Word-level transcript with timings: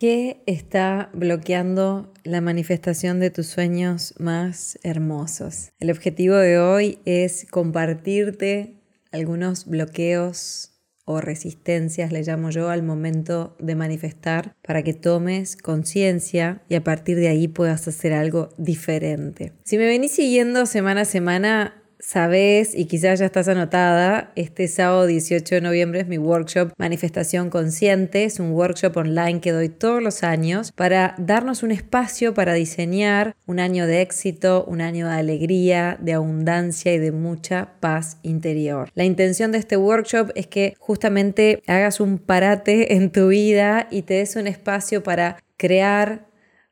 ¿Qué 0.00 0.42
está 0.46 1.10
bloqueando 1.12 2.10
la 2.24 2.40
manifestación 2.40 3.20
de 3.20 3.28
tus 3.28 3.48
sueños 3.48 4.14
más 4.18 4.78
hermosos? 4.82 5.72
El 5.78 5.90
objetivo 5.90 6.36
de 6.36 6.58
hoy 6.58 7.00
es 7.04 7.46
compartirte 7.50 8.80
algunos 9.12 9.66
bloqueos 9.66 10.70
o 11.04 11.20
resistencias, 11.20 12.12
le 12.12 12.22
llamo 12.22 12.48
yo, 12.48 12.70
al 12.70 12.82
momento 12.82 13.54
de 13.58 13.74
manifestar, 13.74 14.56
para 14.62 14.82
que 14.82 14.94
tomes 14.94 15.58
conciencia 15.58 16.62
y 16.70 16.76
a 16.76 16.84
partir 16.84 17.18
de 17.18 17.28
ahí 17.28 17.46
puedas 17.46 17.86
hacer 17.86 18.14
algo 18.14 18.54
diferente. 18.56 19.52
Si 19.64 19.76
me 19.76 19.84
venís 19.84 20.12
siguiendo 20.12 20.64
semana 20.64 21.02
a 21.02 21.04
semana, 21.04 21.79
sabes 22.00 22.74
y 22.74 22.86
quizás 22.86 23.20
ya 23.20 23.26
estás 23.26 23.48
anotada, 23.48 24.32
este 24.34 24.68
sábado 24.68 25.06
18 25.06 25.56
de 25.56 25.60
noviembre 25.60 26.00
es 26.00 26.06
mi 26.06 26.18
workshop 26.18 26.72
Manifestación 26.76 27.50
Consciente. 27.50 28.24
Es 28.24 28.40
un 28.40 28.52
workshop 28.52 28.96
online 28.96 29.40
que 29.40 29.52
doy 29.52 29.68
todos 29.68 30.02
los 30.02 30.22
años 30.22 30.72
para 30.72 31.14
darnos 31.18 31.62
un 31.62 31.70
espacio 31.70 32.34
para 32.34 32.54
diseñar 32.54 33.36
un 33.46 33.60
año 33.60 33.86
de 33.86 34.00
éxito, 34.00 34.64
un 34.66 34.80
año 34.80 35.08
de 35.08 35.14
alegría, 35.14 35.96
de 36.00 36.14
abundancia 36.14 36.92
y 36.94 36.98
de 36.98 37.12
mucha 37.12 37.74
paz 37.80 38.18
interior. 38.22 38.90
La 38.94 39.04
intención 39.04 39.52
de 39.52 39.58
este 39.58 39.76
workshop 39.76 40.30
es 40.34 40.46
que 40.46 40.74
justamente 40.78 41.62
hagas 41.66 42.00
un 42.00 42.18
parate 42.18 42.94
en 42.94 43.10
tu 43.10 43.28
vida 43.28 43.88
y 43.90 44.02
te 44.02 44.14
des 44.14 44.36
un 44.36 44.46
espacio 44.46 45.02
para 45.02 45.36
crear 45.56 46.29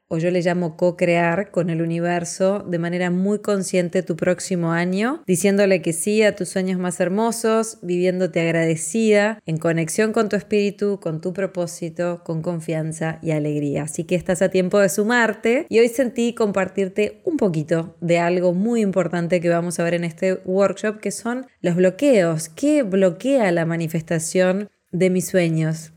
o 0.09 0.19
yo 0.19 0.31
le 0.31 0.43
llamo 0.43 0.77
co-crear 0.77 1.51
con 1.51 1.71
el 1.71 1.83
universo 1.83 2.65
de 2.67 2.79
manera 2.79 3.11
muy 3.11 3.39
consciente 3.41 4.03
tu 4.03 4.17
próximo 4.17 4.73
año, 4.73 5.23
diciéndole 5.27 5.83
que 5.83 5.93
sí 5.93 6.23
a 6.23 6.35
tus 6.35 6.49
sueños 6.49 6.79
más 6.79 6.99
hermosos, 7.01 7.79
viviéndote 7.83 8.41
agradecida, 8.41 9.41
en 9.47 9.59
conexión 9.59 10.13
con 10.13 10.29
tu 10.29 10.37
espíritu, 10.37 10.99
con 11.01 11.21
tu 11.21 11.33
propósito, 11.33 12.23
con 12.25 12.43
confianza 12.43 13.19
y 13.23 13.33
alegría. 13.33 13.85
Así 13.85 14.05
que 14.05 14.15
estás 14.15 14.43
a 14.43 14.49
tiempo 14.49 14.79
de 14.79 14.89
sumarte 14.89 15.67
y 15.69 15.79
hoy 15.79 15.89
sentí 15.89 16.35
compartirte 16.35 17.21
un 17.25 17.37
poquito 17.37 17.97
de 18.01 18.19
algo 18.19 18.55
muy 18.55 18.81
importante 18.81 19.41
que 19.41 19.49
vamos 19.49 19.79
a 19.79 19.85
ver 19.85 19.95
en 19.95 20.05
este 20.05 20.35
workshop, 20.45 21.01
que 21.01 21.11
son 21.11 21.47
los 21.61 21.77
bloqueos. 21.77 22.49
¿Qué 22.49 22.83
bloquea 22.83 23.53
la 23.53 23.67
manifestación 23.67 24.71
de 24.91 25.11
mis 25.11 25.29
sueños? 25.29 25.93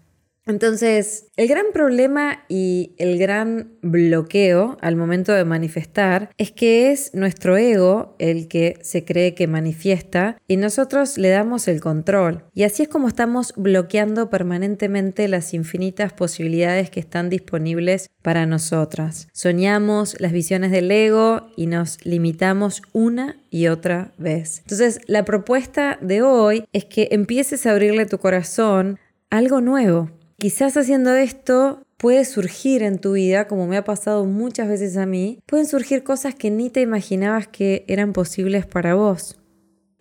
Entonces, 0.47 1.27
el 1.35 1.47
gran 1.47 1.65
problema 1.71 2.43
y 2.49 2.95
el 2.97 3.19
gran 3.19 3.73
bloqueo 3.81 4.77
al 4.81 4.95
momento 4.95 5.33
de 5.33 5.45
manifestar 5.45 6.31
es 6.37 6.51
que 6.51 6.91
es 6.91 7.13
nuestro 7.13 7.57
ego 7.57 8.15
el 8.17 8.47
que 8.47 8.79
se 8.81 9.05
cree 9.05 9.35
que 9.35 9.45
manifiesta 9.47 10.37
y 10.47 10.57
nosotros 10.57 11.17
le 11.19 11.29
damos 11.29 11.67
el 11.67 11.79
control. 11.79 12.43
Y 12.55 12.63
así 12.63 12.83
es 12.83 12.89
como 12.89 13.07
estamos 13.07 13.53
bloqueando 13.55 14.29
permanentemente 14.29 15.27
las 15.27 15.53
infinitas 15.53 16.11
posibilidades 16.13 16.89
que 16.89 16.99
están 16.99 17.29
disponibles 17.29 18.09
para 18.23 18.47
nosotras. 18.47 19.27
Soñamos 19.33 20.19
las 20.19 20.31
visiones 20.31 20.71
del 20.71 20.89
ego 20.89 21.51
y 21.55 21.67
nos 21.67 22.03
limitamos 22.03 22.81
una 22.93 23.37
y 23.51 23.67
otra 23.67 24.11
vez. 24.17 24.59
Entonces, 24.59 25.01
la 25.05 25.23
propuesta 25.23 25.99
de 26.01 26.23
hoy 26.23 26.65
es 26.73 26.85
que 26.85 27.09
empieces 27.11 27.65
a 27.65 27.71
abrirle 27.71 28.07
tu 28.07 28.17
corazón 28.17 28.99
algo 29.29 29.61
nuevo 29.61 30.09
Quizás 30.41 30.75
haciendo 30.75 31.13
esto 31.13 31.83
puede 31.97 32.25
surgir 32.25 32.81
en 32.81 32.97
tu 32.97 33.11
vida, 33.11 33.45
como 33.45 33.67
me 33.67 33.77
ha 33.77 33.83
pasado 33.83 34.25
muchas 34.25 34.67
veces 34.67 34.97
a 34.97 35.05
mí, 35.05 35.37
pueden 35.45 35.67
surgir 35.67 36.03
cosas 36.03 36.33
que 36.33 36.49
ni 36.49 36.71
te 36.71 36.81
imaginabas 36.81 37.47
que 37.47 37.85
eran 37.87 38.11
posibles 38.11 38.65
para 38.65 38.95
vos. 38.95 39.39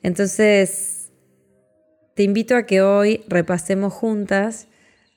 Entonces, 0.02 1.10
te 2.14 2.22
invito 2.22 2.56
a 2.56 2.64
que 2.64 2.80
hoy 2.80 3.22
repasemos 3.28 3.92
juntas 3.92 4.68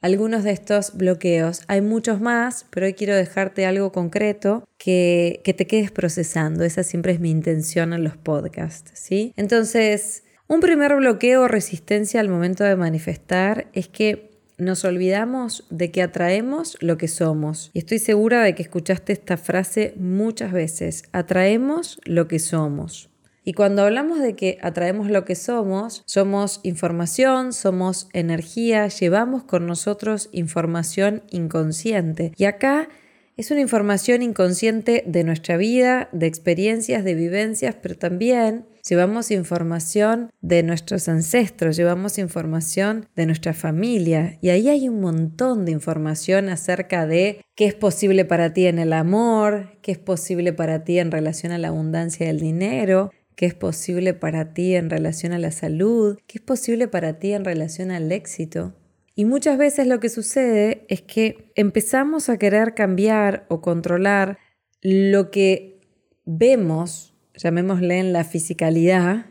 algunos 0.01 0.43
de 0.43 0.51
estos 0.51 0.97
bloqueos. 0.97 1.61
Hay 1.69 1.79
muchos 1.79 2.19
más, 2.19 2.65
pero 2.69 2.85
hoy 2.85 2.93
quiero 2.93 3.15
dejarte 3.15 3.65
algo 3.65 3.93
concreto 3.93 4.65
que, 4.77 5.39
que 5.45 5.53
te 5.53 5.67
quedes 5.67 5.89
procesando. 5.89 6.65
Esa 6.65 6.83
siempre 6.83 7.13
es 7.13 7.21
mi 7.21 7.31
intención 7.31 7.93
en 7.93 8.03
los 8.03 8.17
podcasts, 8.17 8.91
¿sí? 8.93 9.31
Entonces, 9.37 10.25
un 10.49 10.59
primer 10.59 10.93
bloqueo 10.97 11.43
o 11.43 11.47
resistencia 11.47 12.19
al 12.19 12.27
momento 12.27 12.65
de 12.65 12.75
manifestar 12.75 13.67
es 13.71 13.87
que 13.87 14.32
nos 14.57 14.85
olvidamos 14.85 15.65
de 15.69 15.91
que 15.91 16.01
atraemos 16.01 16.77
lo 16.81 16.97
que 16.97 17.07
somos. 17.07 17.71
Y 17.73 17.79
estoy 17.79 17.99
segura 17.99 18.43
de 18.43 18.55
que 18.55 18.63
escuchaste 18.63 19.13
esta 19.13 19.37
frase 19.37 19.93
muchas 19.97 20.51
veces. 20.51 21.03
Atraemos 21.11 21.99
lo 22.05 22.27
que 22.27 22.39
somos. 22.39 23.09
Y 23.45 23.53
cuando 23.53 23.83
hablamos 23.83 24.19
de 24.19 24.35
que 24.35 24.57
atraemos 24.61 25.09
lo 25.09 25.25
que 25.25 25.35
somos, 25.35 26.03
somos 26.05 26.61
información, 26.63 27.51
somos 27.51 28.07
energía, 28.13 28.87
llevamos 28.87 29.43
con 29.43 29.67
nosotros 29.67 30.29
información 30.31 31.23
inconsciente. 31.29 32.31
Y 32.37 32.45
acá 32.45 32.87
es 33.35 33.51
una 33.51 33.59
información 33.59 34.21
inconsciente 34.21 35.03
de 35.05 35.23
nuestra 35.23 35.57
vida, 35.57 36.07
de 36.13 36.27
experiencias, 36.27 37.03
de 37.03 37.15
vivencias, 37.15 37.75
pero 37.81 37.95
también 37.97 38.65
llevamos 38.87 39.31
información 39.31 40.31
de 40.41 40.63
nuestros 40.63 41.07
ancestros, 41.07 41.77
llevamos 41.77 42.17
información 42.17 43.07
de 43.15 43.25
nuestra 43.25 43.53
familia 43.53 44.37
y 44.41 44.49
ahí 44.49 44.69
hay 44.69 44.89
un 44.89 44.99
montón 44.99 45.65
de 45.65 45.71
información 45.71 46.49
acerca 46.49 47.07
de 47.07 47.43
qué 47.55 47.65
es 47.65 47.73
posible 47.73 48.25
para 48.25 48.53
ti 48.53 48.67
en 48.67 48.79
el 48.79 48.93
amor, 48.93 49.77
qué 49.81 49.91
es 49.91 49.99
posible 49.99 50.53
para 50.53 50.83
ti 50.83 50.99
en 50.99 51.11
relación 51.11 51.51
a 51.51 51.57
la 51.57 51.69
abundancia 51.69 52.27
del 52.27 52.39
dinero, 52.39 53.11
qué 53.35 53.45
es 53.45 53.53
posible 53.53 54.13
para 54.13 54.53
ti 54.53 54.75
en 54.75 54.89
relación 54.89 55.33
a 55.33 55.39
la 55.39 55.51
salud, 55.51 56.19
qué 56.27 56.37
es 56.39 56.43
posible 56.43 56.87
para 56.87 57.19
ti 57.19 57.33
en 57.33 57.45
relación 57.45 57.91
al 57.91 58.11
éxito. 58.11 58.73
Y 59.15 59.25
muchas 59.25 59.57
veces 59.57 59.87
lo 59.87 59.99
que 59.99 60.09
sucede 60.09 60.85
es 60.89 61.01
que 61.01 61.51
empezamos 61.55 62.29
a 62.29 62.37
querer 62.37 62.73
cambiar 62.73 63.45
o 63.47 63.61
controlar 63.61 64.39
lo 64.81 65.29
que 65.29 65.79
vemos, 66.25 67.12
llamémosle 67.35 67.99
en 67.99 68.13
la 68.13 68.23
fisicalidad, 68.23 69.25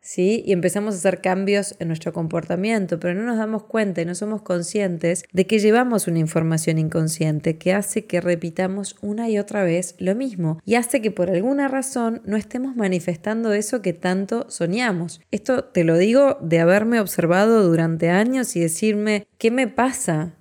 ¿sí? 0.00 0.42
Y 0.46 0.52
empezamos 0.52 0.94
a 0.94 0.98
hacer 0.98 1.20
cambios 1.20 1.74
en 1.78 1.88
nuestro 1.88 2.12
comportamiento, 2.12 2.98
pero 2.98 3.14
no 3.14 3.24
nos 3.24 3.38
damos 3.38 3.64
cuenta 3.64 4.00
y 4.00 4.04
no 4.04 4.14
somos 4.14 4.42
conscientes 4.42 5.24
de 5.32 5.46
que 5.46 5.58
llevamos 5.58 6.06
una 6.06 6.18
información 6.18 6.78
inconsciente 6.78 7.58
que 7.58 7.74
hace 7.74 8.06
que 8.06 8.20
repitamos 8.20 8.96
una 9.02 9.28
y 9.28 9.38
otra 9.38 9.64
vez 9.64 9.94
lo 9.98 10.14
mismo 10.14 10.60
y 10.64 10.76
hace 10.76 11.02
que 11.02 11.10
por 11.10 11.30
alguna 11.30 11.68
razón 11.68 12.22
no 12.24 12.36
estemos 12.36 12.76
manifestando 12.76 13.52
eso 13.52 13.82
que 13.82 13.92
tanto 13.92 14.46
soñamos. 14.48 15.20
Esto 15.30 15.64
te 15.64 15.84
lo 15.84 15.98
digo 15.98 16.38
de 16.40 16.60
haberme 16.60 17.00
observado 17.00 17.62
durante 17.68 18.10
años 18.10 18.56
y 18.56 18.60
decirme, 18.60 19.26
¿qué 19.38 19.50
me 19.50 19.68
pasa? 19.68 20.34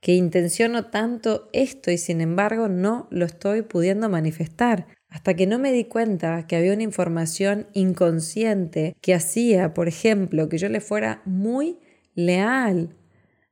que 0.00 0.14
intenciono 0.14 0.86
tanto 0.86 1.48
esto 1.52 1.92
y 1.92 1.96
sin 1.96 2.20
embargo 2.20 2.66
no 2.68 3.06
lo 3.10 3.24
estoy 3.24 3.62
pudiendo 3.62 4.08
manifestar 4.08 4.88
hasta 5.12 5.34
que 5.34 5.46
no 5.46 5.58
me 5.58 5.72
di 5.72 5.84
cuenta 5.84 6.46
que 6.46 6.56
había 6.56 6.72
una 6.72 6.82
información 6.82 7.66
inconsciente 7.74 8.96
que 9.02 9.12
hacía, 9.12 9.74
por 9.74 9.86
ejemplo, 9.86 10.48
que 10.48 10.56
yo 10.56 10.70
le 10.70 10.80
fuera 10.80 11.20
muy 11.26 11.78
leal 12.14 12.96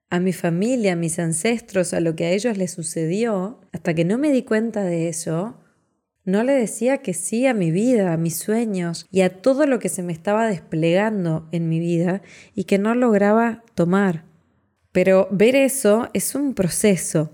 a 0.08 0.20
mi 0.20 0.32
familia, 0.32 0.94
a 0.94 0.96
mis 0.96 1.18
ancestros, 1.18 1.92
a 1.92 2.00
lo 2.00 2.16
que 2.16 2.24
a 2.24 2.30
ellos 2.30 2.56
les 2.56 2.70
sucedió, 2.70 3.60
hasta 3.72 3.92
que 3.92 4.06
no 4.06 4.16
me 4.16 4.32
di 4.32 4.42
cuenta 4.42 4.82
de 4.82 5.08
eso, 5.08 5.58
no 6.24 6.44
le 6.44 6.54
decía 6.54 6.98
que 6.98 7.12
sí 7.12 7.46
a 7.46 7.52
mi 7.52 7.70
vida, 7.70 8.14
a 8.14 8.16
mis 8.16 8.36
sueños 8.38 9.06
y 9.10 9.20
a 9.20 9.42
todo 9.42 9.66
lo 9.66 9.78
que 9.78 9.90
se 9.90 10.02
me 10.02 10.14
estaba 10.14 10.48
desplegando 10.48 11.46
en 11.52 11.68
mi 11.68 11.78
vida 11.78 12.22
y 12.54 12.64
que 12.64 12.78
no 12.78 12.94
lograba 12.94 13.64
tomar. 13.74 14.24
Pero 14.92 15.28
ver 15.30 15.56
eso 15.56 16.08
es 16.14 16.34
un 16.34 16.54
proceso, 16.54 17.30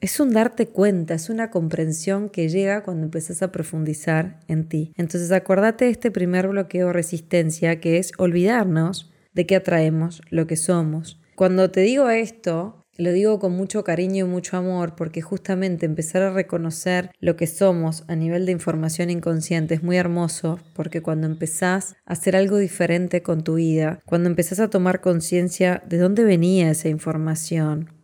es 0.00 0.18
un 0.18 0.32
darte 0.32 0.66
cuenta, 0.66 1.14
es 1.14 1.28
una 1.28 1.50
comprensión 1.50 2.30
que 2.30 2.48
llega 2.48 2.82
cuando 2.82 3.04
empezás 3.04 3.42
a 3.42 3.52
profundizar 3.52 4.40
en 4.48 4.68
ti. 4.68 4.92
Entonces 4.96 5.30
acordate 5.30 5.84
de 5.84 5.90
este 5.90 6.10
primer 6.10 6.48
bloqueo 6.48 6.88
o 6.88 6.92
resistencia 6.92 7.80
que 7.80 7.98
es 7.98 8.12
olvidarnos 8.16 9.12
de 9.34 9.46
que 9.46 9.56
atraemos 9.56 10.22
lo 10.30 10.46
que 10.46 10.56
somos. 10.56 11.20
Cuando 11.36 11.70
te 11.70 11.80
digo 11.80 12.08
esto, 12.10 12.84
lo 12.96 13.12
digo 13.12 13.38
con 13.38 13.52
mucho 13.52 13.84
cariño 13.84 14.26
y 14.26 14.28
mucho 14.28 14.56
amor 14.56 14.94
porque 14.94 15.22
justamente 15.22 15.86
empezar 15.86 16.22
a 16.22 16.32
reconocer 16.32 17.12
lo 17.18 17.36
que 17.36 17.46
somos 17.46 18.04
a 18.08 18.14
nivel 18.16 18.44
de 18.44 18.52
información 18.52 19.08
inconsciente 19.08 19.74
es 19.74 19.82
muy 19.82 19.96
hermoso 19.96 20.58
porque 20.74 21.00
cuando 21.00 21.26
empezás 21.26 21.94
a 22.04 22.12
hacer 22.12 22.36
algo 22.36 22.58
diferente 22.58 23.22
con 23.22 23.42
tu 23.42 23.54
vida, 23.54 24.02
cuando 24.04 24.28
empezás 24.28 24.60
a 24.60 24.68
tomar 24.68 25.00
conciencia 25.00 25.82
de 25.88 25.96
dónde 25.96 26.24
venía 26.24 26.70
esa 26.70 26.88
información, 26.88 27.99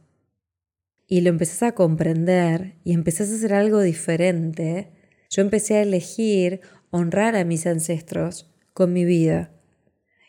y 1.06 1.20
lo 1.20 1.30
empezás 1.30 1.62
a 1.62 1.72
comprender 1.72 2.76
y 2.84 2.92
empezás 2.92 3.30
a 3.30 3.34
hacer 3.34 3.54
algo 3.54 3.80
diferente, 3.80 4.90
yo 5.30 5.42
empecé 5.42 5.76
a 5.76 5.82
elegir 5.82 6.60
honrar 6.90 7.36
a 7.36 7.44
mis 7.44 7.66
ancestros 7.66 8.52
con 8.72 8.92
mi 8.92 9.04
vida 9.04 9.52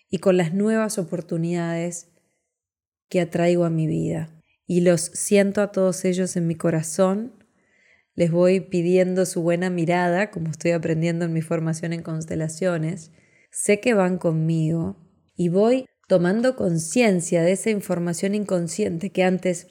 y 0.09 0.19
con 0.19 0.37
las 0.37 0.53
nuevas 0.53 0.97
oportunidades 0.97 2.09
que 3.09 3.21
atraigo 3.21 3.65
a 3.65 3.69
mi 3.69 3.87
vida. 3.87 4.29
Y 4.65 4.81
los 4.81 5.01
siento 5.01 5.61
a 5.61 5.71
todos 5.71 6.03
ellos 6.05 6.35
en 6.35 6.47
mi 6.47 6.55
corazón. 6.55 7.33
Les 8.15 8.31
voy 8.31 8.59
pidiendo 8.59 9.25
su 9.25 9.41
buena 9.41 9.69
mirada, 9.69 10.29
como 10.29 10.49
estoy 10.49 10.71
aprendiendo 10.71 11.25
en 11.25 11.33
mi 11.33 11.41
formación 11.41 11.93
en 11.93 12.03
constelaciones. 12.03 13.11
Sé 13.51 13.79
que 13.79 13.93
van 13.93 14.17
conmigo 14.17 14.97
y 15.35 15.49
voy 15.49 15.85
tomando 16.07 16.55
conciencia 16.55 17.43
de 17.43 17.53
esa 17.53 17.69
información 17.69 18.35
inconsciente 18.35 19.11
que 19.11 19.23
antes 19.23 19.67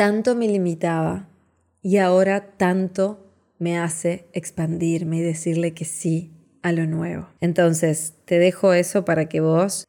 tanto 0.00 0.34
me 0.34 0.48
limitaba 0.48 1.28
y 1.82 1.98
ahora 1.98 2.56
tanto 2.56 3.34
me 3.58 3.78
hace 3.78 4.30
expandirme 4.32 5.18
y 5.18 5.20
decirle 5.20 5.74
que 5.74 5.84
sí 5.84 6.32
a 6.62 6.72
lo 6.72 6.86
nuevo. 6.86 7.28
Entonces, 7.42 8.14
te 8.24 8.38
dejo 8.38 8.72
eso 8.72 9.04
para 9.04 9.28
que 9.28 9.40
vos 9.40 9.84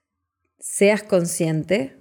seas 0.59 1.01
consciente 1.01 1.95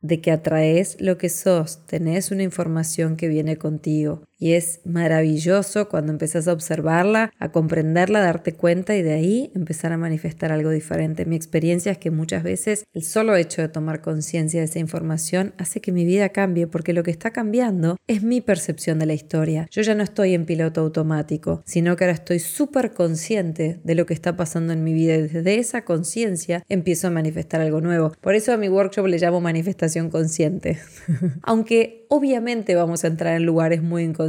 de 0.00 0.20
que 0.20 0.30
atraes 0.30 1.00
lo 1.00 1.18
que 1.18 1.28
sos, 1.28 1.84
tenés 1.86 2.30
una 2.30 2.44
información 2.44 3.16
que 3.16 3.26
viene 3.26 3.56
contigo 3.56 4.22
y 4.38 4.52
es 4.52 4.80
maravilloso 4.84 5.88
cuando 5.88 6.12
empezás 6.12 6.48
a 6.48 6.52
observarla, 6.52 7.32
a 7.38 7.52
comprenderla, 7.52 8.20
a 8.20 8.24
darte 8.24 8.52
cuenta 8.52 8.96
y 8.96 9.02
de 9.02 9.14
ahí 9.14 9.50
empezar 9.54 9.92
a 9.92 9.98
manifestar 9.98 10.52
algo 10.52 10.70
diferente. 10.70 11.24
Mi 11.24 11.36
experiencia 11.36 11.92
es 11.92 11.98
que 11.98 12.10
muchas 12.10 12.42
veces 12.42 12.84
el 12.92 13.02
solo 13.02 13.36
hecho 13.36 13.62
de 13.62 13.68
tomar 13.68 14.00
conciencia 14.00 14.60
de 14.60 14.66
esa 14.66 14.78
información 14.78 15.54
hace 15.58 15.80
que 15.80 15.92
mi 15.92 16.04
vida 16.04 16.28
cambie 16.30 16.66
porque 16.66 16.92
lo 16.92 17.02
que 17.02 17.10
está 17.10 17.30
cambiando 17.30 17.96
es 18.06 18.22
mi 18.22 18.40
percepción 18.40 18.98
de 18.98 19.06
la 19.06 19.14
historia. 19.14 19.68
Yo 19.70 19.82
ya 19.82 19.94
no 19.94 20.02
estoy 20.02 20.34
en 20.34 20.46
piloto 20.46 20.80
automático, 20.80 21.62
sino 21.64 21.96
que 21.96 22.04
ahora 22.04 22.14
estoy 22.14 22.38
súper 22.38 22.92
consciente 22.92 23.80
de 23.82 23.94
lo 23.94 24.06
que 24.06 24.14
está 24.14 24.36
pasando 24.36 24.72
en 24.72 24.84
mi 24.84 24.92
vida 24.92 25.16
y 25.16 25.22
desde 25.22 25.58
esa 25.58 25.84
conciencia 25.84 26.62
empiezo 26.68 27.08
a 27.08 27.10
manifestar 27.10 27.60
algo 27.60 27.80
nuevo. 27.80 28.12
Por 28.20 28.34
eso 28.34 28.52
a 28.52 28.56
mi 28.56 28.68
workshop 28.68 29.06
le 29.06 29.18
llamo 29.18 29.40
manifestación 29.40 30.10
consciente. 30.10 30.78
Aunque 31.42 32.06
obviamente 32.08 32.74
vamos 32.74 33.04
a 33.04 33.08
entrar 33.08 33.36
en 33.36 33.44
lugares 33.44 33.82
muy 33.82 34.02
inconscientes, 34.02 34.25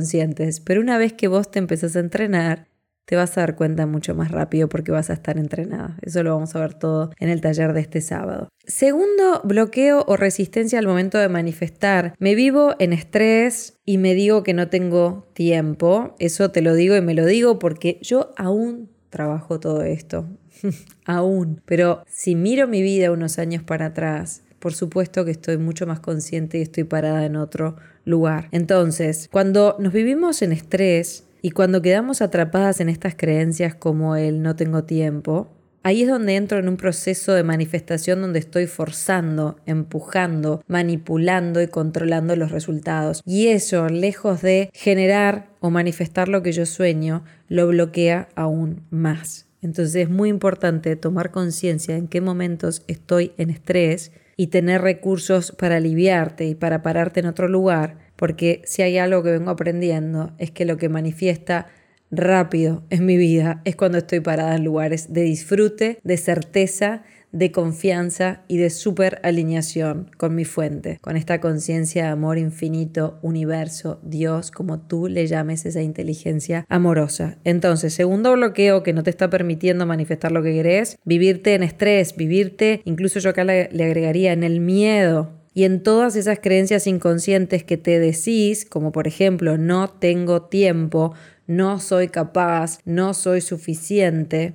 pero 0.63 0.81
una 0.81 0.97
vez 0.97 1.13
que 1.13 1.27
vos 1.27 1.51
te 1.51 1.59
empezás 1.59 1.95
a 1.95 1.99
entrenar, 1.99 2.67
te 3.05 3.15
vas 3.15 3.37
a 3.37 3.41
dar 3.41 3.55
cuenta 3.55 3.85
mucho 3.85 4.15
más 4.15 4.31
rápido 4.31 4.67
porque 4.67 4.91
vas 4.91 5.09
a 5.09 5.13
estar 5.13 5.37
entrenada. 5.37 5.97
Eso 6.01 6.23
lo 6.23 6.33
vamos 6.33 6.53
a 6.55 6.59
ver 6.59 6.73
todo 6.73 7.11
en 7.19 7.29
el 7.29 7.39
taller 7.39 7.71
de 7.71 7.79
este 7.79 8.01
sábado. 8.01 8.49
Segundo, 8.65 9.39
bloqueo 9.45 10.03
o 10.07 10.17
resistencia 10.17 10.77
al 10.77 10.87
momento 10.87 11.17
de 11.17 11.29
manifestar. 11.29 12.13
Me 12.19 12.35
vivo 12.35 12.75
en 12.79 12.91
estrés 12.91 13.77
y 13.85 13.97
me 13.97 14.13
digo 14.13 14.43
que 14.43 14.53
no 14.53 14.67
tengo 14.67 15.29
tiempo. 15.33 16.15
Eso 16.19 16.51
te 16.51 16.61
lo 16.61 16.73
digo 16.73 16.97
y 16.97 17.01
me 17.01 17.13
lo 17.13 17.25
digo 17.25 17.59
porque 17.59 17.97
yo 18.01 18.33
aún 18.35 18.89
trabajo 19.09 19.61
todo 19.61 19.83
esto. 19.83 20.27
aún. 21.05 21.61
Pero 21.65 22.03
si 22.07 22.35
miro 22.35 22.67
mi 22.67 22.81
vida 22.81 23.11
unos 23.11 23.39
años 23.39 23.63
para 23.63 23.87
atrás, 23.87 24.43
por 24.59 24.73
supuesto 24.73 25.25
que 25.25 25.31
estoy 25.31 25.57
mucho 25.57 25.85
más 25.87 25.99
consciente 25.99 26.59
y 26.59 26.61
estoy 26.61 26.83
parada 26.83 27.25
en 27.25 27.35
otro 27.35 27.75
lugar. 28.05 28.47
Entonces, 28.51 29.29
cuando 29.31 29.75
nos 29.79 29.93
vivimos 29.93 30.41
en 30.41 30.51
estrés 30.51 31.25
y 31.41 31.51
cuando 31.51 31.81
quedamos 31.81 32.21
atrapadas 32.21 32.79
en 32.79 32.89
estas 32.89 33.15
creencias 33.15 33.75
como 33.75 34.15
el 34.15 34.41
no 34.41 34.55
tengo 34.55 34.83
tiempo, 34.83 35.49
Ahí 35.87 36.01
es 36.01 36.09
donde 36.09 36.35
entro 36.35 36.59
en 36.59 36.67
un 36.67 36.75
proceso 36.75 37.33
de 37.33 37.43
manifestación 37.43 38.19
donde 38.19 38.39
estoy 38.39 38.67
forzando, 38.67 39.57
empujando, 39.65 40.61
manipulando 40.67 41.61
y 41.61 41.67
controlando 41.69 42.35
los 42.35 42.51
resultados. 42.51 43.21
Y 43.25 43.47
eso, 43.47 43.87
lejos 43.87 44.41
de 44.41 44.69
generar 44.73 45.47
o 45.61 45.69
manifestar 45.69 46.27
lo 46.27 46.43
que 46.43 46.51
yo 46.51 46.65
sueño, 46.65 47.23
lo 47.47 47.69
bloquea 47.69 48.27
aún 48.35 48.81
más. 48.89 49.47
Entonces 49.61 49.95
es 49.95 50.09
muy 50.09 50.27
importante 50.27 50.97
tomar 50.97 51.31
conciencia 51.31 51.95
en 51.95 52.09
qué 52.09 52.19
momentos 52.19 52.83
estoy 52.87 53.31
en 53.37 53.49
estrés 53.49 54.11
y 54.37 54.47
tener 54.47 54.81
recursos 54.81 55.51
para 55.51 55.77
aliviarte 55.77 56.45
y 56.45 56.55
para 56.55 56.83
pararte 56.83 57.19
en 57.19 57.25
otro 57.25 57.47
lugar, 57.49 57.97
porque 58.15 58.61
si 58.65 58.83
hay 58.83 58.99
algo 58.99 59.23
que 59.23 59.31
vengo 59.31 59.49
aprendiendo 59.49 60.31
es 60.37 60.51
que 60.51 60.63
lo 60.63 60.77
que 60.77 60.89
manifiesta 60.89 61.67
rápido 62.11 62.83
en 62.89 63.05
mi 63.05 63.17
vida 63.17 63.61
es 63.65 63.75
cuando 63.75 63.97
estoy 63.97 64.21
parada 64.21 64.55
en 64.55 64.63
lugares 64.63 65.11
de 65.11 65.23
disfrute, 65.23 65.99
de 66.03 66.17
certeza, 66.17 67.03
de 67.31 67.51
confianza 67.51 68.43
y 68.47 68.57
de 68.57 68.69
super 68.69 69.19
alineación 69.23 70.09
con 70.17 70.35
mi 70.35 70.45
fuente, 70.45 70.97
con 71.01 71.17
esta 71.17 71.41
conciencia 71.41 72.03
de 72.03 72.09
amor 72.09 72.37
infinito, 72.37 73.19
universo, 73.21 73.99
Dios, 74.03 74.51
como 74.51 74.79
tú 74.79 75.07
le 75.07 75.27
llames 75.27 75.65
esa 75.65 75.81
inteligencia 75.81 76.65
amorosa. 76.69 77.37
Entonces, 77.43 77.93
segundo 77.93 78.33
bloqueo 78.33 78.83
que 78.83 78.93
no 78.93 79.03
te 79.03 79.09
está 79.09 79.29
permitiendo 79.29 79.85
manifestar 79.85 80.31
lo 80.31 80.43
que 80.43 80.53
querés, 80.53 80.97
vivirte 81.05 81.55
en 81.55 81.63
estrés, 81.63 82.15
vivirte, 82.15 82.81
incluso 82.85 83.19
yo 83.19 83.29
acá 83.29 83.43
le, 83.43 83.69
le 83.71 83.83
agregaría 83.83 84.33
en 84.33 84.43
el 84.43 84.59
miedo, 84.59 85.31
y 85.57 85.63
en 85.63 85.81
todas 85.81 86.15
esas 86.15 86.37
creencias 86.39 86.85
inconscientes 86.85 87.63
que 87.63 87.77
te 87.77 87.97
decís, 87.97 88.63
como 88.63 88.91
por 88.91 89.07
ejemplo, 89.07 89.57
no 89.57 89.89
tengo 89.89 90.43
tiempo, 90.43 91.15
no 91.47 91.79
soy 91.79 92.09
capaz, 92.09 92.77
no 92.85 93.15
soy 93.15 93.41
suficiente, 93.41 94.53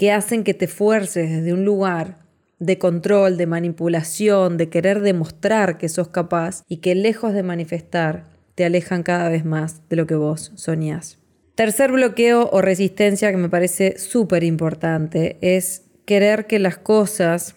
que 0.00 0.12
hacen 0.12 0.44
que 0.44 0.54
te 0.54 0.66
fuerces 0.66 1.28
desde 1.28 1.52
un 1.52 1.66
lugar 1.66 2.20
de 2.58 2.78
control, 2.78 3.36
de 3.36 3.46
manipulación, 3.46 4.56
de 4.56 4.70
querer 4.70 5.02
demostrar 5.02 5.76
que 5.76 5.90
sos 5.90 6.08
capaz 6.08 6.64
y 6.66 6.78
que 6.78 6.94
lejos 6.94 7.34
de 7.34 7.42
manifestar 7.42 8.24
te 8.54 8.64
alejan 8.64 9.02
cada 9.02 9.28
vez 9.28 9.44
más 9.44 9.86
de 9.90 9.96
lo 9.96 10.06
que 10.06 10.14
vos 10.14 10.52
soñás. 10.54 11.18
Tercer 11.54 11.92
bloqueo 11.92 12.48
o 12.50 12.62
resistencia 12.62 13.30
que 13.30 13.36
me 13.36 13.50
parece 13.50 13.98
súper 13.98 14.42
importante 14.42 15.36
es 15.42 15.82
querer 16.06 16.46
que 16.46 16.58
las 16.58 16.78
cosas 16.78 17.56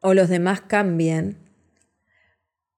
o 0.00 0.14
los 0.14 0.30
demás 0.30 0.62
cambien, 0.62 1.36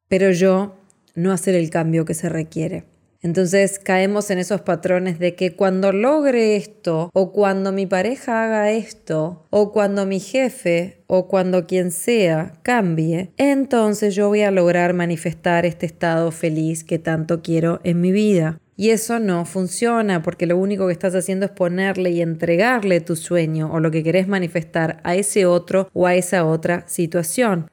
pero 0.08 0.32
yo 0.32 0.74
no 1.14 1.30
hacer 1.30 1.54
el 1.54 1.70
cambio 1.70 2.04
que 2.04 2.14
se 2.14 2.28
requiere. 2.28 2.87
Entonces 3.20 3.80
caemos 3.80 4.30
en 4.30 4.38
esos 4.38 4.60
patrones 4.60 5.18
de 5.18 5.34
que 5.34 5.56
cuando 5.56 5.92
logre 5.92 6.56
esto, 6.56 7.10
o 7.12 7.32
cuando 7.32 7.72
mi 7.72 7.86
pareja 7.86 8.44
haga 8.44 8.70
esto, 8.70 9.44
o 9.50 9.72
cuando 9.72 10.06
mi 10.06 10.20
jefe, 10.20 11.02
o 11.08 11.26
cuando 11.26 11.66
quien 11.66 11.90
sea 11.90 12.52
cambie, 12.62 13.32
entonces 13.36 14.14
yo 14.14 14.28
voy 14.28 14.42
a 14.42 14.52
lograr 14.52 14.94
manifestar 14.94 15.66
este 15.66 15.86
estado 15.86 16.30
feliz 16.30 16.84
que 16.84 16.98
tanto 16.98 17.42
quiero 17.42 17.80
en 17.82 18.00
mi 18.00 18.12
vida. 18.12 18.60
Y 18.76 18.90
eso 18.90 19.18
no 19.18 19.44
funciona 19.44 20.22
porque 20.22 20.46
lo 20.46 20.56
único 20.56 20.86
que 20.86 20.92
estás 20.92 21.16
haciendo 21.16 21.46
es 21.46 21.50
ponerle 21.50 22.10
y 22.10 22.22
entregarle 22.22 23.00
tu 23.00 23.16
sueño 23.16 23.72
o 23.72 23.80
lo 23.80 23.90
que 23.90 24.04
querés 24.04 24.28
manifestar 24.28 25.00
a 25.02 25.16
ese 25.16 25.46
otro 25.46 25.90
o 25.92 26.06
a 26.06 26.14
esa 26.14 26.44
otra 26.44 26.84
situación. 26.86 27.68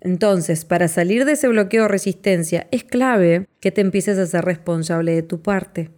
Entonces, 0.00 0.64
para 0.64 0.88
salir 0.88 1.24
de 1.24 1.32
ese 1.32 1.48
bloqueo 1.48 1.84
o 1.84 1.88
resistencia, 1.88 2.66
es 2.70 2.84
clave 2.84 3.46
que 3.60 3.70
te 3.70 3.80
empieces 3.80 4.18
a 4.18 4.26
ser 4.26 4.44
responsable 4.44 5.12
de 5.12 5.22
tu 5.22 5.42
parte, 5.42 5.90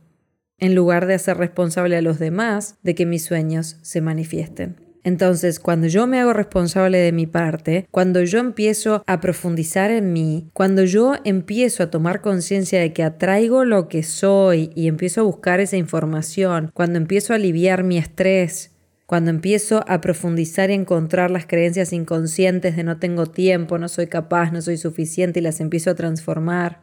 en 0.58 0.74
lugar 0.74 1.06
de 1.06 1.14
hacer 1.14 1.36
responsable 1.36 1.96
a 1.96 2.02
los 2.02 2.18
demás 2.18 2.76
de 2.82 2.94
que 2.94 3.06
mis 3.06 3.24
sueños 3.24 3.78
se 3.82 4.00
manifiesten. 4.00 4.82
Entonces, 5.04 5.58
cuando 5.58 5.88
yo 5.88 6.06
me 6.06 6.20
hago 6.20 6.32
responsable 6.32 6.98
de 6.98 7.12
mi 7.12 7.26
parte, 7.26 7.88
cuando 7.90 8.22
yo 8.22 8.38
empiezo 8.38 9.02
a 9.06 9.20
profundizar 9.20 9.90
en 9.90 10.12
mí, 10.12 10.48
cuando 10.52 10.84
yo 10.84 11.14
empiezo 11.24 11.82
a 11.82 11.90
tomar 11.90 12.20
conciencia 12.20 12.80
de 12.80 12.92
que 12.92 13.02
atraigo 13.02 13.64
lo 13.64 13.88
que 13.88 14.04
soy 14.04 14.70
y 14.76 14.86
empiezo 14.86 15.22
a 15.22 15.24
buscar 15.24 15.58
esa 15.58 15.76
información, 15.76 16.70
cuando 16.72 16.98
empiezo 16.98 17.32
a 17.32 17.36
aliviar 17.36 17.82
mi 17.82 17.98
estrés, 17.98 18.71
cuando 19.12 19.28
empiezo 19.28 19.84
a 19.88 20.00
profundizar 20.00 20.70
y 20.70 20.72
encontrar 20.72 21.30
las 21.30 21.44
creencias 21.44 21.92
inconscientes 21.92 22.76
de 22.76 22.82
no 22.82 22.98
tengo 22.98 23.26
tiempo, 23.26 23.76
no 23.76 23.90
soy 23.90 24.06
capaz, 24.06 24.52
no 24.52 24.62
soy 24.62 24.78
suficiente 24.78 25.40
y 25.40 25.42
las 25.42 25.60
empiezo 25.60 25.90
a 25.90 25.94
transformar. 25.94 26.80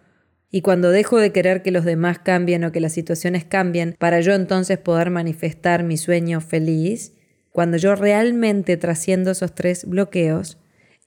Y 0.51 0.61
cuando 0.61 0.91
dejo 0.91 1.17
de 1.17 1.31
querer 1.31 1.63
que 1.63 1.71
los 1.71 1.85
demás 1.85 2.19
cambien 2.19 2.63
o 2.63 2.71
que 2.71 2.81
las 2.81 2.93
situaciones 2.93 3.45
cambien 3.45 3.95
para 3.97 4.19
yo 4.19 4.35
entonces 4.35 4.77
poder 4.77 5.09
manifestar 5.09 5.81
mi 5.81 5.97
sueño 5.97 6.39
feliz, 6.39 7.13
cuando 7.49 7.77
yo 7.77 7.95
realmente 7.95 8.77
trasciendo 8.77 9.31
esos 9.31 9.55
tres 9.55 9.85
bloqueos, 9.85 10.59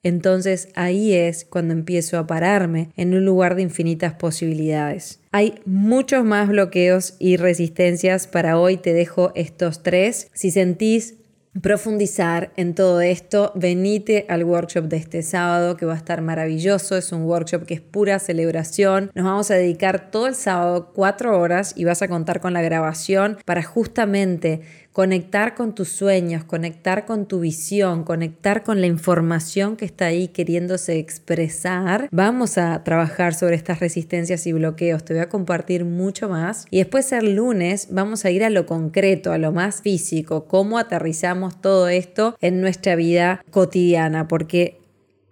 entonces 0.03 0.69
ahí 0.75 1.13
es 1.13 1.45
cuando 1.45 1.75
empiezo 1.75 2.19
a 2.19 2.27
pararme 2.27 2.91
en 2.97 3.15
un 3.15 3.25
lugar 3.25 3.55
de 3.55 3.63
infinitas 3.63 4.15
posibilidades. 4.15 5.21
Hay 5.31 5.55
muchos 5.65 6.25
más 6.25 6.49
bloqueos 6.49 7.15
y 7.19 7.37
resistencias. 7.37 8.27
Para 8.27 8.59
hoy 8.59 8.77
te 8.77 8.93
dejo 8.93 9.33
estos 9.35 9.83
tres. 9.83 10.29
Si 10.35 10.51
sentís 10.51 11.15
profundizar 11.61 12.51
en 12.57 12.75
todo 12.75 13.03
esto, 13.03 13.53
venite 13.55 14.25
al 14.29 14.45
workshop 14.45 14.85
de 14.85 14.97
este 14.97 15.23
sábado 15.23 15.77
que 15.77 15.85
va 15.85 15.93
a 15.93 15.97
estar 15.97 16.23
maravilloso. 16.23 16.97
Es 16.97 17.13
un 17.13 17.25
workshop 17.25 17.67
que 17.67 17.75
es 17.75 17.81
pura 17.81 18.19
celebración. 18.19 19.11
Nos 19.15 19.25
vamos 19.25 19.51
a 19.51 19.55
dedicar 19.55 20.11
todo 20.11 20.27
el 20.27 20.35
sábado 20.35 20.93
cuatro 20.95 21.39
horas 21.39 21.75
y 21.77 21.85
vas 21.85 22.01
a 22.01 22.09
contar 22.09 22.41
con 22.41 22.55
la 22.55 22.63
grabación 22.63 23.37
para 23.45 23.63
justamente 23.63 24.63
conectar 24.93 25.55
con 25.55 25.75
tus 25.75 25.89
sueños, 25.89 26.45
conectar 26.45 27.07
con 27.07 27.27
tu 27.27 27.41
visión, 27.41 28.05
conectar 28.05 28.63
con 28.63 28.81
la 28.81 28.87
información 28.87 29.77
que 29.77 29.85
está 29.85 30.07
ahí 30.07 30.29
queriéndose 30.29 30.99
expresar. 30.99 32.09
Vamos 32.13 32.59
a 32.59 32.85
trabajar 32.85 33.35
sobre 33.35 33.57
estas 33.57 33.81
resistencias 33.81 34.47
y 34.47 34.53
bloqueos. 34.53 35.05
Te 35.05 35.15
voy 35.15 35.23
a 35.23 35.29
compartir 35.29 35.85
mucho 35.85 36.29
más. 36.29 36.67
Y 36.71 36.79
después 36.79 37.11
el 37.13 37.35
lunes 37.35 37.89
vamos 37.91 38.25
a 38.25 38.31
ir 38.31 38.45
a 38.45 38.51
lo 38.51 38.67
concreto, 38.67 39.33
a 39.33 39.39
lo 39.39 39.53
más 39.53 39.83
físico, 39.83 40.47
cómo 40.47 40.79
aterrizamos 40.79 41.61
todo 41.61 41.89
esto 41.89 42.37
en 42.41 42.61
nuestra 42.61 42.95
vida 42.97 43.45
cotidiana, 43.51 44.29
porque 44.29 44.81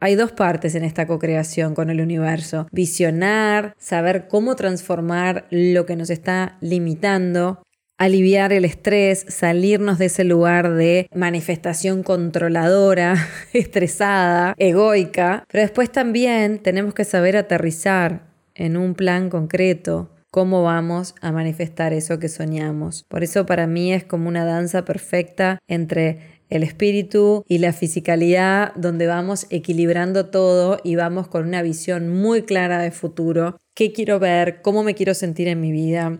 hay 0.01 0.15
dos 0.15 0.33
partes 0.33 0.75
en 0.75 0.85
esta 0.85 1.07
co-creación 1.07 1.75
con 1.75 1.91
el 1.91 2.01
universo. 2.01 2.67
Visionar, 2.73 3.75
saber 3.79 4.29
cómo 4.29 4.57
transformar 4.57 5.47
lo 5.51 5.85
que 5.85 5.97
nos 5.97 6.09
está 6.09 6.57
limitando 6.63 7.61
aliviar 8.01 8.55
el 8.55 8.65
estrés, 8.65 9.27
salirnos 9.29 9.99
de 9.99 10.07
ese 10.07 10.25
lugar 10.25 10.73
de 10.73 11.07
manifestación 11.15 12.03
controladora, 12.03 13.15
estresada, 13.53 14.55
egoica, 14.57 15.45
pero 15.53 15.63
después 15.63 15.93
también 15.93 16.61
tenemos 16.61 16.95
que 16.95 17.05
saber 17.05 17.37
aterrizar 17.37 18.23
en 18.55 18.79
un 18.79 18.95
plan 18.95 19.29
concreto 19.29 20.09
cómo 20.31 20.63
vamos 20.63 21.15
a 21.21 21.31
manifestar 21.31 21.93
eso 21.93 22.19
que 22.19 22.31
soñamos. 22.31 23.05
Por 23.07 23.23
eso 23.23 23.45
para 23.45 23.67
mí 23.67 23.93
es 23.93 24.05
como 24.05 24.29
una 24.29 24.47
danza 24.47 24.87
perfecta 24.87 25.59
entre 25.69 26.41
el 26.49 26.63
espíritu 26.63 27.45
y 27.47 27.59
la 27.59 27.75
fisicalidad, 27.75 28.75
donde 28.77 29.09
vamos 29.09 29.47
equilibrando 29.51 30.31
todo 30.31 30.79
y 30.83 30.97
vamos 30.97 31.29
con 31.29 31.47
una 31.47 31.61
visión 31.61 32.09
muy 32.09 32.43
clara 32.43 32.79
de 32.79 32.93
futuro. 32.93 33.59
¿Qué 33.75 33.93
quiero 33.93 34.19
ver? 34.19 34.63
¿Cómo 34.63 34.83
me 34.85 34.95
quiero 34.95 35.13
sentir 35.13 35.49
en 35.49 35.61
mi 35.61 35.71
vida? 35.71 36.19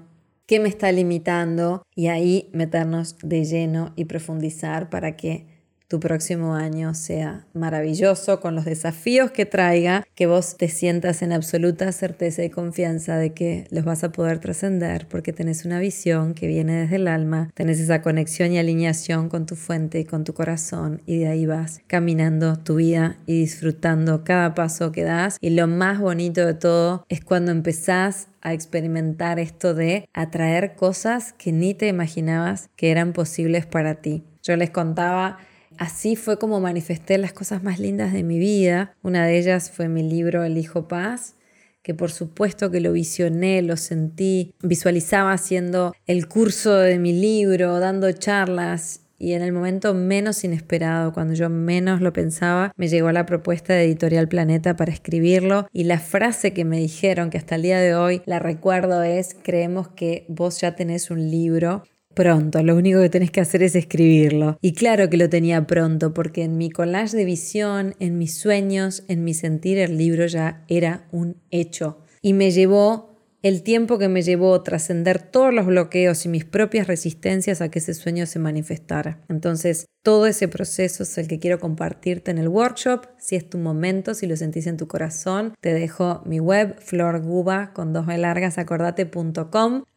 Qué 0.51 0.59
me 0.59 0.69
está 0.69 0.91
limitando 0.91 1.87
y 1.95 2.09
ahí 2.09 2.51
meternos 2.53 3.17
de 3.23 3.45
lleno 3.45 3.93
y 3.95 4.07
profundizar 4.07 4.91
para 4.91 5.15
que 5.17 5.47
tu 5.91 5.99
próximo 5.99 6.55
año 6.55 6.95
sea 6.95 7.47
maravilloso 7.53 8.39
con 8.39 8.55
los 8.55 8.65
desafíos 8.65 9.33
que 9.33 9.45
traiga, 9.45 10.07
que 10.15 10.29
vos 10.29 10.57
te 10.57 10.69
sientas 10.69 11.21
en 11.21 11.33
absoluta 11.33 11.91
certeza 11.91 12.45
y 12.45 12.49
confianza 12.49 13.17
de 13.17 13.35
que 13.35 13.67
los 13.73 13.85
vas 13.85 14.05
a 14.05 14.13
poder 14.13 14.39
trascender 14.39 15.09
porque 15.09 15.33
tenés 15.33 15.65
una 15.65 15.81
visión 15.81 16.35
que 16.35 16.47
viene 16.47 16.83
desde 16.83 16.95
el 16.95 17.09
alma, 17.09 17.51
tenés 17.55 17.81
esa 17.81 18.03
conexión 18.03 18.53
y 18.53 18.61
alineación 18.61 19.29
con 19.29 19.47
tu 19.47 19.57
fuente 19.57 19.99
y 19.99 20.05
con 20.05 20.23
tu 20.23 20.33
corazón 20.33 21.03
y 21.07 21.19
de 21.19 21.27
ahí 21.27 21.45
vas 21.45 21.81
caminando 21.89 22.57
tu 22.57 22.77
vida 22.77 23.17
y 23.27 23.41
disfrutando 23.41 24.23
cada 24.23 24.55
paso 24.55 24.93
que 24.93 25.03
das 25.03 25.39
y 25.41 25.51
lo 25.51 25.67
más 25.67 25.99
bonito 25.99 26.47
de 26.47 26.55
todo 26.55 27.05
es 27.09 27.25
cuando 27.25 27.51
empezás 27.51 28.29
a 28.43 28.53
experimentar 28.53 29.41
esto 29.41 29.75
de 29.75 30.09
atraer 30.15 30.77
cosas 30.77 31.33
que 31.33 31.51
ni 31.51 31.75
te 31.75 31.89
imaginabas 31.89 32.71
que 32.77 32.93
eran 32.93 33.13
posibles 33.13 33.67
para 33.67 33.97
ti. 33.97 34.23
Yo 34.45 34.55
les 34.55 34.71
contaba 34.71 35.39
Así 35.79 36.17
fue 36.17 36.39
como 36.39 36.61
manifesté 36.61 37.19
las 37.19 37.33
cosas 37.33 37.63
más 37.63 37.79
lindas 37.79 38.13
de 38.13 38.23
mi 38.23 38.39
vida. 38.39 38.95
Una 39.03 39.25
de 39.27 39.39
ellas 39.39 39.71
fue 39.71 39.89
mi 39.89 40.03
libro 40.03 40.45
El 40.45 40.59
Hijo 40.59 40.89
Paz, 40.89 41.37
que 41.83 41.95
por 41.95 42.11
supuesto 42.11 42.71
que 42.71 42.81
lo 42.81 42.93
visioné, 42.93 43.63
lo 43.63 43.77
sentí, 43.77 44.55
visualizaba 44.63 45.33
haciendo 45.33 45.95
el 46.07 46.29
curso 46.29 46.77
de 46.77 46.99
mi 46.99 47.13
libro, 47.13 47.79
dando 47.81 48.13
charlas 48.13 49.01
y 49.21 49.35
en 49.35 49.43
el 49.43 49.53
momento 49.53 49.93
menos 49.93 50.43
inesperado, 50.45 51.13
cuando 51.13 51.35
yo 51.35 51.51
menos 51.51 52.01
lo 52.01 52.13
pensaba, 52.13 52.73
me 52.77 52.89
llegó 52.89 53.13
la 53.13 53.27
propuesta 53.27 53.75
de 53.75 53.85
Editorial 53.85 54.29
Planeta 54.29 54.77
para 54.77 54.93
escribirlo 54.93 55.69
y 55.75 55.85
la 55.85 55.99
frase 55.99 56.55
que 56.55 56.65
me 56.65 56.79
dijeron, 56.79 57.29
que 57.29 57.37
hasta 57.37 57.57
el 57.57 57.63
día 57.63 57.79
de 57.81 57.95
hoy 57.95 58.23
la 58.25 58.39
recuerdo, 58.39 59.03
es, 59.03 59.37
creemos 59.43 59.89
que 59.89 60.25
vos 60.29 60.63
ya 60.63 60.75
tenés 60.75 61.11
un 61.11 61.31
libro 61.31 61.85
pronto, 62.21 62.63
lo 62.63 62.77
único 62.77 63.01
que 63.01 63.09
tenés 63.09 63.31
que 63.31 63.41
hacer 63.41 63.63
es 63.63 63.75
escribirlo. 63.75 64.59
Y 64.61 64.75
claro 64.75 65.09
que 65.09 65.17
lo 65.17 65.31
tenía 65.31 65.67
pronto, 65.67 66.13
porque 66.13 66.45
en 66.45 66.59
mi 66.59 66.69
collage 66.69 67.17
de 67.17 67.25
visión, 67.25 67.95
en 67.99 68.19
mis 68.19 68.37
sueños, 68.37 69.05
en 69.09 69.25
mi 69.25 69.33
sentir, 69.33 69.79
el 69.79 69.97
libro 69.97 70.27
ya 70.27 70.63
era 70.69 71.09
un 71.13 71.37
hecho. 71.51 71.97
Y 72.21 72.35
me 72.35 72.51
llevó 72.51 73.10
el 73.43 73.63
tiempo 73.63 73.99
que 73.99 74.09
me 74.09 74.23
llevó 74.23 74.63
trascender 74.63 75.23
todos 75.23 75.53
los 75.53 75.67
bloqueos 75.67 76.25
y 76.27 76.29
mis 76.29 76.45
propias 76.45 76.87
resistencias 76.87 77.61
a 77.61 77.71
que 77.71 77.79
ese 77.79 77.95
sueño 77.95 78.27
se 78.27 78.39
manifestara. 78.39 79.21
Entonces, 79.29 79.87
todo 80.03 80.27
ese 80.27 80.49
proceso 80.49 81.03
es 81.03 81.19
el 81.19 81.29
que 81.29 81.39
quiero 81.39 81.59
compartirte 81.59 82.31
en 82.31 82.39
el 82.39 82.49
workshop. 82.49 83.07
Si 83.19 83.37
es 83.37 83.49
tu 83.49 83.59
momento, 83.59 84.15
si 84.15 84.27
lo 84.27 84.37
sentís 84.37 84.67
en 84.67 84.77
tu 84.77 84.89
corazón, 84.89 85.55
te 85.61 85.73
dejo 85.73 86.23
mi 86.25 86.41
web, 86.41 86.77
florguba 86.81 87.73
con 87.73 87.93
dos 87.93 88.07
largas. 88.07 88.57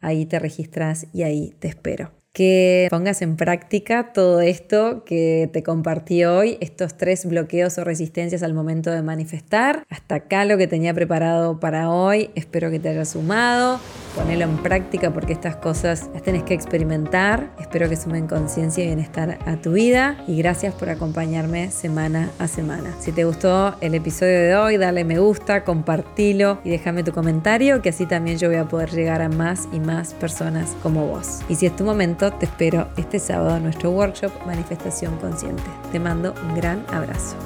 Ahí 0.00 0.26
te 0.26 0.38
registras 0.38 1.06
y 1.12 1.22
ahí 1.22 1.54
te 1.58 1.68
espero 1.68 2.23
que 2.34 2.88
pongas 2.90 3.22
en 3.22 3.36
práctica 3.36 4.12
todo 4.12 4.40
esto 4.40 5.04
que 5.04 5.48
te 5.52 5.62
compartí 5.62 6.24
hoy, 6.24 6.58
estos 6.60 6.96
tres 6.96 7.24
bloqueos 7.26 7.78
o 7.78 7.84
resistencias 7.84 8.42
al 8.42 8.52
momento 8.52 8.90
de 8.90 9.02
manifestar. 9.02 9.84
Hasta 9.88 10.16
acá 10.16 10.44
lo 10.44 10.58
que 10.58 10.66
tenía 10.66 10.92
preparado 10.92 11.60
para 11.60 11.90
hoy, 11.90 12.30
espero 12.34 12.72
que 12.72 12.80
te 12.80 12.88
haya 12.88 13.04
sumado, 13.04 13.78
ponelo 14.14 14.44
en 14.44 14.56
práctica 14.58 15.12
porque 15.12 15.32
estas 15.32 15.56
cosas 15.56 16.08
las 16.12 16.22
tenés 16.22 16.42
que 16.44 16.54
experimentar, 16.54 17.50
espero 17.58 17.88
que 17.88 17.96
sumen 17.96 18.26
conciencia 18.26 18.84
y 18.84 18.86
bienestar 18.88 19.38
a 19.46 19.56
tu 19.56 19.72
vida 19.72 20.16
y 20.26 20.36
gracias 20.38 20.74
por 20.74 20.88
acompañarme 20.88 21.70
semana 21.70 22.30
a 22.38 22.48
semana. 22.48 22.94
Si 23.00 23.12
te 23.12 23.24
gustó 23.24 23.74
el 23.80 23.94
episodio 23.94 24.38
de 24.38 24.56
hoy, 24.56 24.76
dale 24.76 25.04
me 25.04 25.18
gusta, 25.18 25.64
compartilo 25.64 26.58
y 26.64 26.70
déjame 26.70 27.02
tu 27.02 27.12
comentario 27.12 27.82
que 27.82 27.90
así 27.90 28.06
también 28.06 28.38
yo 28.38 28.48
voy 28.48 28.58
a 28.58 28.64
poder 28.64 28.90
llegar 28.90 29.22
a 29.22 29.28
más 29.28 29.68
y 29.72 29.80
más 29.80 30.14
personas 30.14 30.76
como 30.82 31.06
vos. 31.06 31.40
Y 31.48 31.56
si 31.56 31.66
es 31.66 31.76
tu 31.76 31.84
momento, 31.84 32.32
te 32.32 32.46
espero 32.46 32.88
este 32.96 33.18
sábado 33.18 33.56
en 33.56 33.64
nuestro 33.64 33.90
workshop 33.90 34.32
Manifestación 34.46 35.16
Consciente. 35.16 35.62
Te 35.92 35.98
mando 35.98 36.34
un 36.48 36.54
gran 36.54 36.84
abrazo. 36.88 37.36